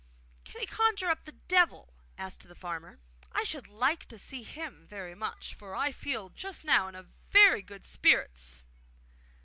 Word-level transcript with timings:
'Can 0.45 0.59
he 0.59 0.65
conjure 0.65 1.11
up 1.11 1.25
the 1.25 1.31
Devil?' 1.31 1.93
asked 2.17 2.47
the 2.47 2.55
farmer. 2.55 2.97
'I 3.33 3.43
should 3.43 3.67
like 3.67 4.05
to 4.05 4.17
see 4.17 4.41
him 4.41 4.87
very 4.87 5.13
much, 5.13 5.53
for 5.53 5.75
I 5.75 5.91
feel 5.91 6.29
just 6.31 6.63
now 6.65 6.87
in 6.87 7.05
very 7.29 7.61
good 7.61 7.85
spirits! 7.85 8.63